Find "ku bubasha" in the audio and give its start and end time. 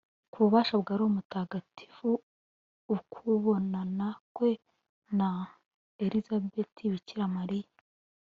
0.31-0.75